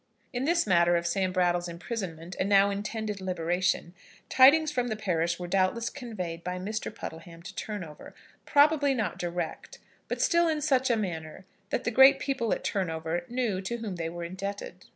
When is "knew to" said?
13.29-13.77